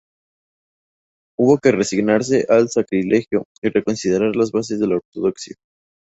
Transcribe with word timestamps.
Hubo 1.37 1.59
que 1.59 1.71
resignarse 1.71 2.47
al 2.49 2.69
sacrilegio 2.71 3.45
y 3.61 3.69
reconsiderar 3.69 4.35
las 4.35 4.49
bases 4.51 4.79
de 4.79 4.87
la 4.87 4.95
ortodoxia. 4.95 5.57